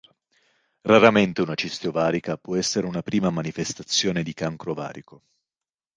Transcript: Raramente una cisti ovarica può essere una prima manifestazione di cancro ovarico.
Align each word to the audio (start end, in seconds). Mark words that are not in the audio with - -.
Raramente 0.81 1.41
una 1.43 1.53
cisti 1.53 1.85
ovarica 1.85 2.35
può 2.35 2.55
essere 2.55 2.87
una 2.87 3.03
prima 3.03 3.29
manifestazione 3.29 4.23
di 4.23 4.33
cancro 4.33 4.71
ovarico. 4.71 5.21